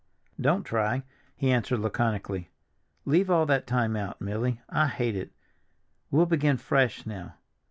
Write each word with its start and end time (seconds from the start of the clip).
"Don't 0.39 0.63
try," 0.63 1.03
he 1.35 1.51
answered 1.51 1.77
laconically. 1.79 2.49
"Leave 3.05 3.29
all 3.29 3.45
that 3.45 3.67
time 3.67 3.95
out, 3.95 4.19
Milly, 4.19 4.59
I 4.67 4.87
hate 4.87 5.15
it. 5.15 5.31
We'll 6.09 6.25
begin 6.25 6.57
fresh 6.57 7.05
now." 7.05 7.35